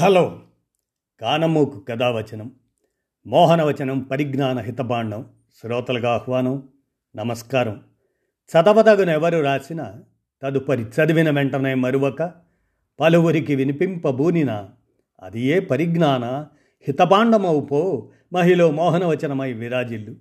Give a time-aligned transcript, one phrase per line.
[0.00, 0.40] Hello.
[1.20, 2.54] కానమూకు కథావచనం
[3.26, 6.68] మోహనవచనం పరిజ్ఞాన హితబాండం శ్రోతలుగా ఆహ్వానం
[7.16, 7.82] నమస్కారం.
[8.26, 9.94] చదవదగునెవరు రాసిన
[10.42, 12.32] తదుపరి చదివిన వెంటనే మరువక
[13.00, 14.68] పలువురికి వినిపింపబూనిన
[15.22, 16.24] అది ఏ పరిజ్ఞాన
[16.82, 20.14] హితబాండమవు మహిళ మోహనవచనమై విరాజిల్లు.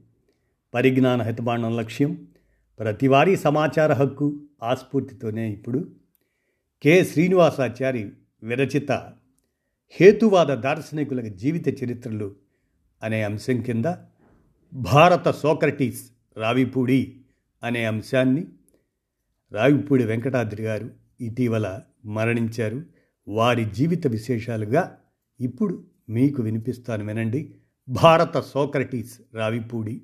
[0.74, 2.28] పరిజ్ఞాన హితబాండం లక్ష్యం
[2.80, 5.92] ప్రతివారీ సమాచార హక్కు ఆస్ఫూర్తితోనే ఇప్పుడు.
[6.82, 7.04] కె.
[7.04, 8.12] శ్రీనివాసాచారి
[8.44, 9.14] విరచిత
[9.90, 12.36] హేతువాద దార్శనికుల జీవిత చరిత్రలు
[13.04, 13.86] అనే అంశం కింద
[14.74, 17.26] భారత సోక్రటీస్ రావిపూడి
[17.64, 18.48] అనే అంశాన్ని
[19.52, 20.92] రావిపూడి వెంకటాద్రి గారు
[21.22, 22.84] ఇటీవల మరణించారు.
[23.28, 25.02] వారి జీవిత విశేషాలుగా
[25.40, 27.56] ఇప్పుడు మీకు వినిపిస్తాను వినండి.
[27.90, 30.02] భారత సోక్రటీస్ రావిపూడి.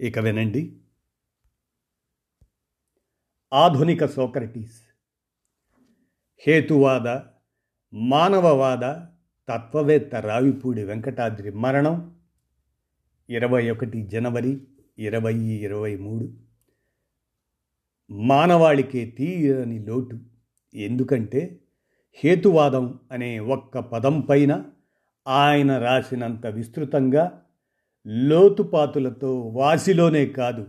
[0.00, 0.80] ఇక వినండి.
[3.52, 4.82] ఆధునిక సోక్రటీస్.
[6.46, 7.20] హేతువాద
[7.92, 8.80] మానవవాద
[9.48, 12.14] తత్వవేత్త రావిపూడి వెంకటాద్రి మరణం
[13.30, 14.60] ఇరవై ఒకటి జనవరి
[14.98, 16.32] ఇరవై ఇరవై మూడు.
[18.10, 20.18] మానవాళికే తీయని లోటు.
[20.74, 21.60] ఎందుకంటే
[22.14, 24.64] హేతువాదం అనే ఒక్క పదం పైన
[25.28, 27.42] ఆయన రాసినంత విస్తృతంగా
[28.06, 30.66] లోతుపాతులతో వాసిలోనే కాదు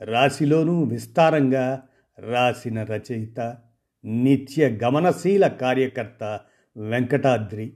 [0.00, 1.82] రాశిలోనూ విస్తారంగా
[2.18, 3.56] రాసిన రచయిత
[4.04, 6.40] నిత్య గమనశీల కార్యకర్త
[6.76, 7.72] వెంకటాద్రి.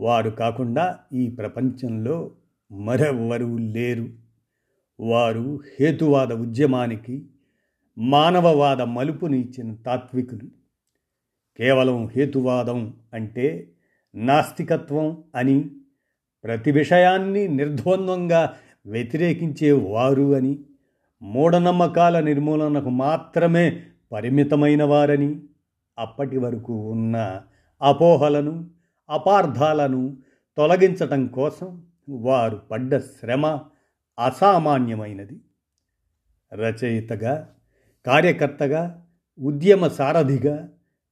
[0.00, 2.30] వారు కాకుండా ఈ ప్రపంచంలో
[2.72, 4.08] మరెవ్వరూ లేరు.
[5.00, 7.26] వారు హేతువాద ఉద్యమానికి
[7.98, 10.48] మానవవాద మలుపుని ఇచ్చిన తాత్వికులు.
[11.58, 13.70] కేవలం హేతువాదం అంటే
[14.14, 15.70] నాస్తికత్వం అని
[16.44, 18.54] ప్రతి విషయాన్ని నిర్ద్వంద్వంగా
[18.86, 20.58] వ్యతిరేకించే వారు అని
[21.22, 23.82] మూఢనమ్మకాల నిర్మూలనకు మాత్రమే
[24.12, 25.40] పరిమితమైన వారని
[25.98, 27.42] అప్పటి వరకు ఉన్న
[27.82, 28.70] అపోహలను
[29.10, 30.16] అపార్థాలను
[30.56, 33.46] తొలగించటం కోసం వారు పడ్డ శ్రమ
[34.18, 35.40] అసామాన్యమైనది.
[36.54, 37.54] రచయితగా
[38.06, 39.06] కార్యకర్తగా
[39.40, 40.68] ఉద్యమ సారథిగా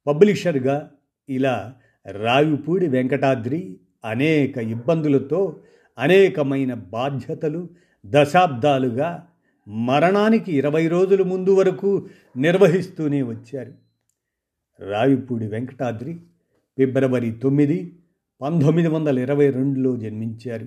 [0.06, 0.90] పబ్లిషర్గా
[1.28, 1.74] ఇలా
[2.10, 5.60] రావిపూడి వెంకటాద్రి అనేక ఇబ్బందులతో
[5.98, 7.68] అనేకమైన బాధ్యతలు
[8.06, 9.26] దశాబ్దాలుగా
[9.68, 13.72] మరణానికి ఇరవై రోజుల ముందు వరకు నిర్వహిస్తూనే వచ్చారు.
[14.80, 16.20] రావిపూడి వెంకటాద్రి
[16.78, 17.98] ఫిబ్రవరి తొమ్మిది
[18.42, 20.66] పంతొమ్మిది వందల ఇరవై రెండులో జన్మించారు.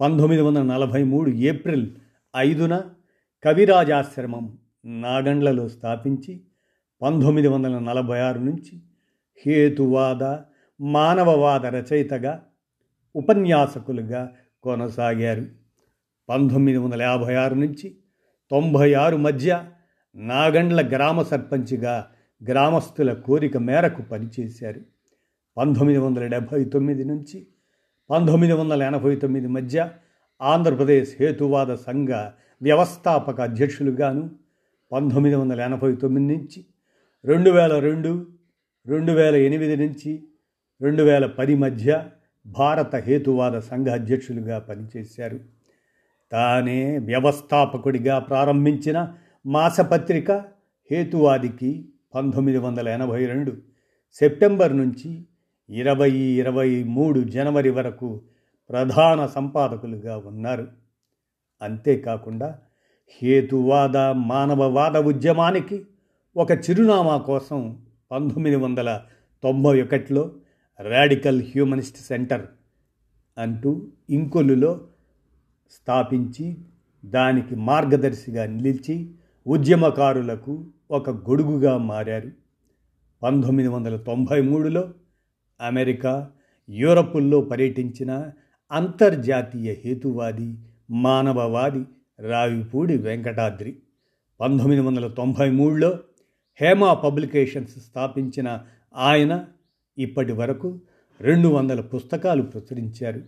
[0.00, 1.90] పంతొమ్మిది వందల నలభై మూడు ఏప్రిల్
[2.36, 2.82] ఐదున
[3.44, 6.40] కవిరాజాశ్రమం నాగండ్లలో స్థాపించి
[7.02, 8.82] పంతొమ్మిది వందల నలభై ఆరు నుంచి
[9.46, 10.36] హేతువాద
[10.80, 12.42] మానవవాద రచయితగా
[13.16, 15.46] ఉపన్యాసకులుగా కొనసాగారు.
[16.28, 17.96] పంతొమ్మిది వందల యాభై ఆరు నుంచి
[18.50, 19.64] తొంభై ఆరు మధ్య
[20.16, 22.06] నాగండ్ల గ్రామ సర్పంచ్గా
[22.48, 24.80] గ్రామస్తుల కోరిక మేరకు పనిచేశారు.
[25.56, 27.46] పంతొమ్మిది వందల డెబ్భై తొమ్మిది నుంచి
[28.10, 29.90] పంతొమ్మిది వందల ఎనభై తొమ్మిది మధ్య
[30.40, 32.10] ఆంధ్రప్రదేశ్ హేతువాద సంఘ
[32.62, 34.30] వ్యవస్థాపక అధ్యక్షులుగాను
[34.92, 36.66] పంతొమ్మిది వందల ఎనభై తొమ్మిది నుంచి
[37.24, 38.26] రెండు వేల రెండు
[38.86, 40.12] రెండు వేల ఎనిమిది నుంచి
[40.80, 42.04] రెండు వేల పది మధ్య
[42.46, 45.40] భారత హేతువాద సంఘ అధ్యక్షులుగా పనిచేశారు.
[46.32, 49.14] తానే వ్యవస్థాపకుడిగా ప్రారంభించిన
[49.46, 50.30] మాసపత్రిక
[50.90, 51.70] హేతువాదికి
[52.14, 53.52] పంతొమ్మిది వందల ఎనభై రెండు
[54.12, 55.26] సెప్టెంబర్ నుంచి
[55.72, 58.20] ఇరవై ఇరవై మూడు జనవరి వరకు
[58.70, 60.68] ప్రధాన సంపాదకులుగా ఉన్నారు.
[61.62, 62.58] అంతేకాకుండా
[63.22, 65.84] హేతువాద మానవవాద ఉద్యమానికి
[66.36, 67.78] ఒక చిరునామా కోసం
[68.12, 69.00] పంతొమ్మిది వందల
[69.42, 70.32] తొంభై ఒకటిలో
[70.80, 72.46] రాడికల్ హ్యూమనిస్ట్ సెంటర్
[73.38, 74.80] అంటూ ఇంకొల్లులో
[75.70, 76.56] స్థాపించి
[77.04, 79.10] దానికి మార్గదర్శిగా నిలిచి
[79.46, 82.30] ఉద్యమకారులకు ఒక గొడుగుగా మారారు.
[83.22, 84.88] పంతొమ్మిది వందల తొంభై మూడులో
[85.62, 86.30] అమెరికా
[86.70, 88.30] యూరపుల్లో పర్యటించిన
[88.72, 90.58] అంతర్జాతీయ హేతువాది
[90.90, 91.84] మానవవాది
[92.20, 93.76] రావిపూడి వెంకటాద్రి.
[94.40, 95.98] పంతొమ్మిది వందల తొంభై మూడులో
[96.60, 98.60] హేమా పబ్లికేషన్స్ స్థాపించిన
[98.96, 99.44] ఆయన
[99.98, 100.80] ఇప్పటి వరకు
[101.20, 103.22] రెండు వందల పుస్తకాలు ప్రచురించారు.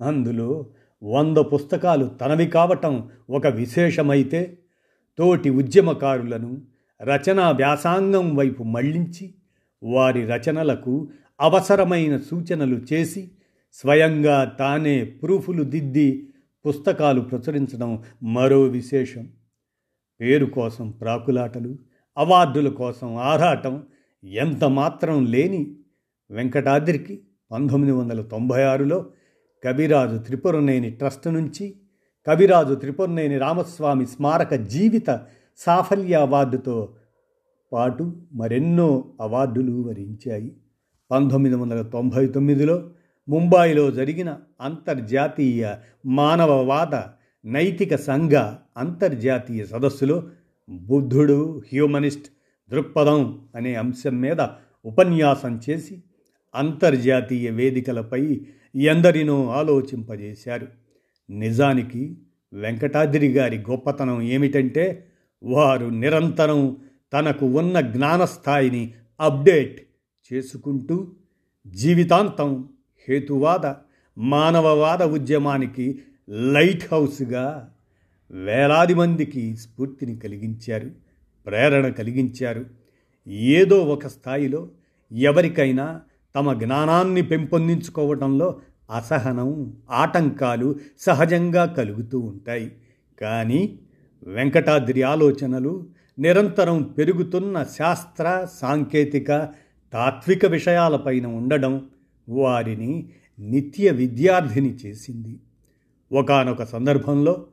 [0.00, 0.66] అందులో
[1.02, 4.58] వంద పుస్తకాలు తనవి కావటం ఒక విశేషమైతే
[5.18, 6.62] తోటి ఉద్యమకారులను
[7.02, 9.34] రచనా వ్యాసాంగం వైపు మళ్ళించి
[9.82, 11.08] వారి రచనలకు
[11.40, 13.30] అవసరమైన సూచనలు చేసి
[13.72, 16.28] స్వయంగా తానే ప్రూఫులు దిద్ది
[16.66, 19.28] పుస్తకాలు ప్రచురించడం మరో విశేషం.
[20.20, 21.78] పేరు కోసం ప్రాకులాటలు
[22.18, 23.82] అవార్డుల కోసం ఆరాటం
[24.24, 25.76] ఎంత మాత్రం లేని
[26.30, 29.10] వెంకటాద్రికి పంతొమ్మిది వందల తొంభై ఆరులో
[29.64, 31.80] కవిరాజు త్రిపురనేని ట్రస్ట్ నుంచి
[32.26, 35.20] కవిరాజు త్రిపురనేని రామస్వామి స్మారక జీవిత
[35.56, 36.94] సాఫల్య అవార్డుతో
[37.72, 40.56] పాటు మరెన్నో అవార్డులు వరించాయి.
[41.10, 42.90] పంతొమ్మిది వందల తొంభై తొమ్మిదిలో
[43.28, 45.74] ముంబాయిలో జరిగిన అంతర్జాతీయ
[46.06, 46.94] మానవవాద
[47.44, 48.32] నైతిక సంఘ
[48.76, 50.22] అంతర్జాతీయ సదస్సులో
[50.68, 52.26] బుద్ధుడు హ్యూమనిస్ట్
[52.70, 54.40] దృక్పథం అనే అంశం మీద
[54.84, 56.02] ఉపన్యాసం చేసి
[56.54, 58.40] అంతర్జాతీయ వేదికలపై
[58.76, 60.68] ఎందరినో ఆలోచింపజేశారు.
[61.30, 62.16] నిజానికి
[62.52, 65.06] వెంకటాద్రి గారి గొప్పతనం ఏమిటంటే
[65.42, 66.76] వారు నిరంతరం
[67.12, 69.80] తనకు ఉన్న జ్ఞానస్థాయిని అప్డేట్
[70.32, 71.12] చేసుకుంటూ
[71.66, 72.68] జీవితాంతం
[73.08, 73.74] హేతువాద
[74.18, 75.98] మానవవాద ఉద్యమానికి
[76.28, 77.70] లైట్ హౌస్గా
[78.30, 80.90] వేలాది మందికి స్ఫూర్తిని కలిగించారు
[81.46, 82.64] ప్రేరణ కలిగించారు.
[83.28, 84.68] ఏదో ఒక స్థాయిలో
[85.12, 86.00] ఎవరికైనా
[86.34, 88.60] తమ జ్ఞానాన్ని పెంపొందించుకోవడంలో
[88.90, 92.72] అసహనం ఆటంకాలు సహజంగా కలుగుతూ ఉంటాయి.
[93.20, 93.78] కానీ
[94.22, 95.86] వెంకటాద్రి ఆలోచనలు
[96.18, 99.48] నిరంతరం పెరుగుతున్న శాస్త్ర సాంకేతిక
[99.92, 101.88] తాత్విక విషయాలపైన ఉండడం
[102.28, 103.08] వారిని
[103.38, 105.40] నిత్య విద్యార్థిని చేసింది.
[106.12, 107.46] ఒకనొక సందర్భంలో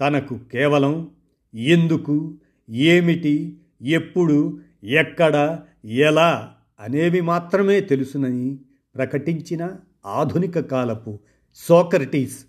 [0.00, 1.10] తనకు కేవలం
[1.54, 2.34] ఎందుకు
[2.70, 8.58] ఏమిటి ఎప్పుడు ఎక్కడ ఎలా అనేవి మాత్రమే తెలుసునని
[8.94, 9.76] ప్రకటించిన
[10.06, 11.18] ఆధునిక కాలపు
[11.54, 12.44] సోక్రటీస్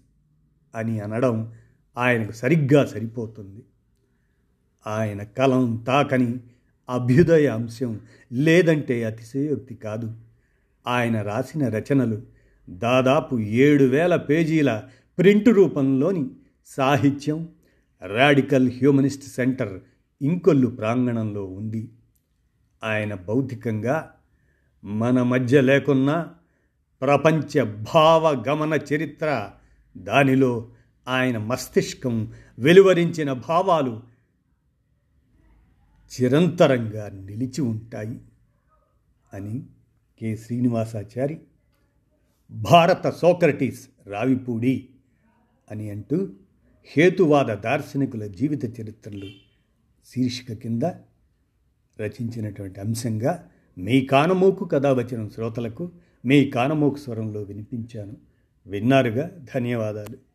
[0.76, 1.54] అని అనడం
[1.98, 3.64] ఆయనకు సరిగ్గా సరిపోతుంది.
[4.88, 6.38] ఆయన కలం తాకని
[6.90, 8.00] అభ్యుదయ అంశం
[8.32, 10.14] లేదంటే అతిశయోక్తి కాదు.
[10.88, 12.22] ఆయన రాసిన రచనలు
[12.70, 14.84] దాదాపు ఏడు వేల పేజీల
[15.20, 16.26] ప్రింట్ రూపంలోని
[16.66, 17.50] సాహిత్యం
[18.06, 19.80] రాడికల్ హ్యూమనిస్ట్ సెంటర్
[20.22, 21.90] ఇంకొల్లు ప్రాంగణంలో ఉంది.
[22.84, 24.12] ఆయన భౌతికంగా
[24.84, 26.28] మన మధ్య లేకున్నా
[27.02, 27.64] ప్రపంచ
[27.96, 29.50] భావ గమన చరిత్ర
[29.98, 30.70] దానిలో
[31.08, 34.15] ఆయన మస్తిష్కం వెలువరించిన భావాలు
[36.06, 38.20] చిరంతరంగా నిలిచి ఉంటాయి
[39.34, 39.64] అని
[40.20, 40.36] కె.
[40.36, 41.40] శ్రీనివాసాచారి
[42.52, 44.90] భారత సోక్రటీస్ రావిపూడి
[45.72, 46.30] అని అంటూ
[46.86, 49.30] హేతువాద దార్శనికుల జీవిత చరిత్రలు
[50.06, 50.84] శీర్షిక కింద
[52.00, 55.92] రచించినటువంటి అంశంగా మీ కానమోకు కథ శ్రోతలకు
[56.26, 58.18] మీ కానమోకు స్వరంలో వినిపించాను.
[58.68, 59.32] విన్నారుగా?
[59.56, 60.35] ధన్యవాదాలు.